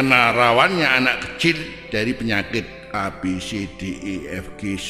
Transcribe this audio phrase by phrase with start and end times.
[0.00, 1.60] karena rawannya anak kecil
[1.92, 4.80] dari penyakit A B C D E F G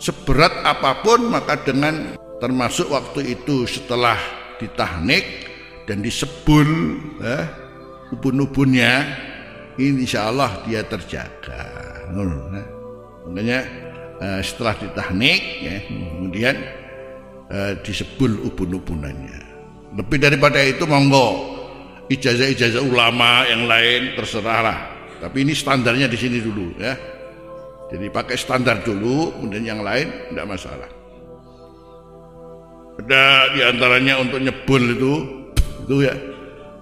[0.00, 4.16] seberat apa pun maka dengan termasuk waktu itu setelah
[4.56, 5.44] ditahnik
[5.84, 6.64] dan disebul
[7.20, 7.44] eh,
[8.16, 9.04] ubun-ubunnya
[9.76, 11.60] insya Allah dia terjaga.
[12.16, 12.66] Eh.
[13.28, 13.60] makanya
[14.24, 16.56] eh, setelah ditahnik ya, kemudian
[17.52, 19.36] eh, disebul ubun-ubunannya.
[20.00, 21.55] Lebih daripada itu monggo
[22.06, 24.94] ijazah-ijazah ulama yang lain terserahlah.
[25.18, 26.94] Tapi ini standarnya di sini dulu ya.
[27.86, 30.90] Jadi pakai standar dulu, kemudian yang lain tidak masalah.
[32.96, 33.24] Ada
[33.54, 35.14] di antaranya untuk nyebul itu,
[35.86, 36.14] itu ya.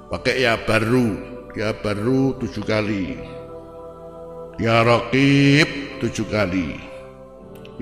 [0.09, 1.19] Pakai ya baru,
[1.52, 3.19] ya baru tujuh kali,
[4.62, 6.78] ya rokib tujuh kali,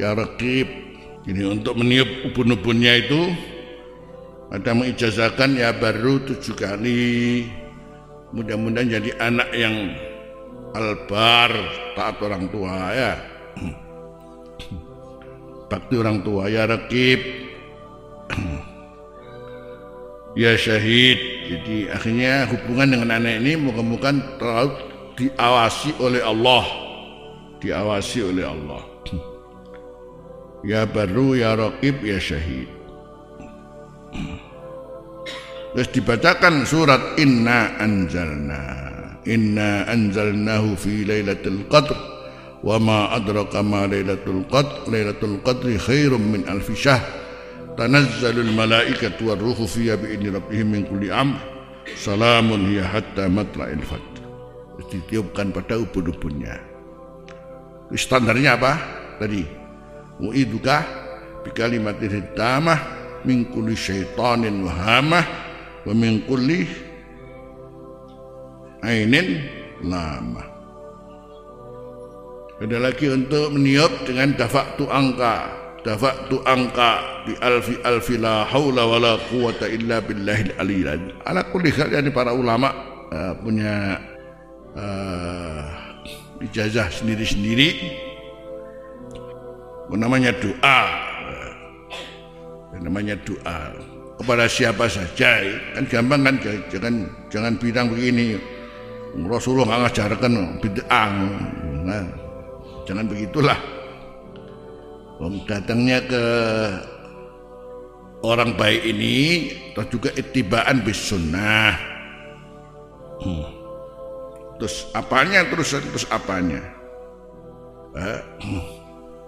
[0.01, 0.67] ya rokib.
[1.23, 3.31] Ini untuk meniup ubun-ubunnya itu
[4.53, 7.49] ada mengijazahkan ya baru tujuh kali.
[8.37, 9.97] Mudah-mudahan jadi anak yang
[10.77, 11.53] albar
[11.97, 13.13] taat orang tua ya.
[15.73, 17.21] Bakti orang tua ya rakib
[20.45, 21.17] ya syahid.
[21.49, 24.77] Jadi akhirnya hubungan dengan anak ini moga-moga terlalu
[25.17, 26.65] diawasi oleh Allah.
[27.65, 28.85] Diawasi oleh Allah.
[30.63, 32.82] Ya baru ya rakib ya syahid
[35.73, 38.83] terus dibacakan surat inna anjalna
[39.27, 41.95] inna anzalnahu fi lailatul qadr.
[42.63, 44.87] Wa ma adraka ma lailatul qadr.
[44.91, 47.03] Lailatul qadri khairum min alfi syahr.
[47.75, 51.41] Tanazzalul malaikatu war ruhu fiha bi idni rabbihim min kulli amr.
[51.99, 54.23] Salamun hiya hatta matla'il fajr.
[54.93, 56.61] Ditiupkan pada ubun-ubunnya.
[57.97, 58.73] Standarnya apa?
[59.17, 59.41] Tadi.
[60.21, 60.85] Mu'iduka
[61.43, 65.25] bi kalimatin hitamah min kulli syaitanin wahamah
[65.87, 66.23] wa min
[68.83, 69.29] ainin
[69.83, 70.45] lama.
[72.63, 75.51] Ada lagi untuk meniup dengan dafak tu angka.
[75.83, 81.75] Dafak tu angka bi alfi alfi la haula wala quwata illa billahil aliyil Ala kulli
[81.75, 82.71] hal yani para ulama
[83.11, 83.99] uh, punya
[84.79, 85.67] uh,
[86.39, 87.99] ijazah sendiri-sendiri
[89.93, 90.81] namanya doa
[92.93, 93.73] namanya doa
[94.21, 95.41] kepada siapa saja
[95.73, 96.37] kan gampang kan
[96.69, 96.95] jangan
[97.33, 98.37] jangan bilang begini
[99.21, 100.33] Rasulullah nggak ngajarkan
[100.65, 101.13] bid'ah.
[101.85, 102.05] Nah,
[102.89, 103.61] jangan begitulah.
[105.47, 106.25] Datangnya ke
[108.25, 109.17] orang baik ini
[109.77, 111.77] atau juga itibaan bis sunnah.
[113.23, 113.47] Hmm.
[114.59, 116.63] Terus apanya terus terus apanya?
[117.93, 118.21] Eh,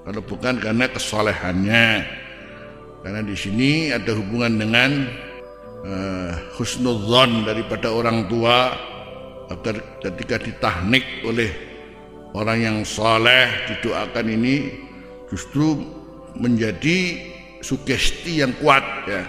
[0.08, 1.86] kalau bukan karena kesolehannya,
[3.04, 5.04] karena di sini ada hubungan dengan
[5.84, 8.72] uh, husnudzon daripada orang tua
[10.00, 11.52] ketika ditahnik oleh
[12.32, 14.80] orang yang soleh didoakan ini
[15.28, 15.84] justru
[16.32, 17.28] menjadi
[17.60, 19.22] sugesti yang kuat ya.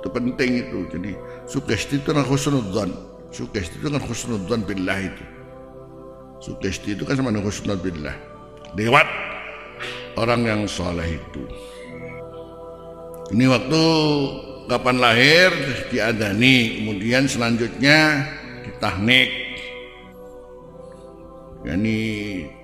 [0.00, 0.88] Itu penting itu.
[0.88, 1.12] Jadi
[1.44, 2.90] sugesti itu kan khusnudzon
[3.28, 5.24] sugesti itu kan khusnudzon billah itu.
[6.40, 8.16] Sugesti itu kan sama dengan khusnudzon billah.
[8.72, 9.04] Lewat
[10.16, 11.44] orang yang soleh itu
[13.30, 13.84] ini waktu
[14.66, 15.50] kapan lahir
[15.90, 16.82] diadani.
[16.82, 18.26] Kemudian selanjutnya
[18.66, 19.30] ditahnik.
[21.62, 21.98] Yakni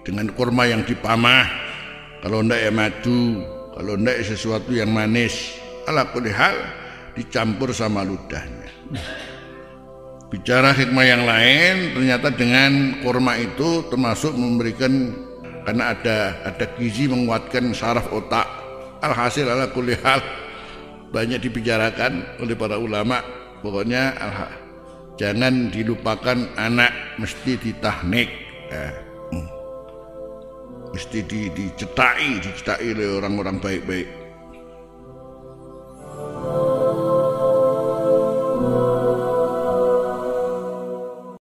[0.03, 1.47] dengan kurma yang dipamah.
[2.23, 3.43] Kalau ndak ya madu
[3.79, 5.55] kalau ndak ya sesuatu yang manis.
[5.87, 6.57] Ala hal
[7.15, 8.67] dicampur sama ludahnya.
[10.27, 15.15] Bicara hikmah yang lain ternyata dengan kurma itu termasuk memberikan
[15.63, 18.51] karena ada ada gizi menguatkan saraf otak.
[18.99, 20.19] Alhasil ala kulli hal
[21.11, 23.23] banyak dibicarakan oleh para ulama.
[23.63, 24.15] Pokoknya
[25.19, 28.29] jangan dilupakan anak mesti ditahnik.
[28.67, 28.93] Eh,
[30.97, 34.26] mesti di, dicetai dicetai oleh orang-orang baik-baik